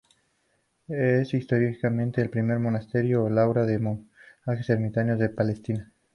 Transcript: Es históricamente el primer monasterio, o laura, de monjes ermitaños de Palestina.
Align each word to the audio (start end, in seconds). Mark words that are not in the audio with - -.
Es 0.87 1.31
históricamente 1.35 2.23
el 2.23 2.31
primer 2.31 2.57
monasterio, 2.57 3.25
o 3.25 3.29
laura, 3.29 3.67
de 3.67 3.77
monjes 3.77 4.67
ermitaños 4.71 5.19
de 5.19 5.29
Palestina. 5.29 5.91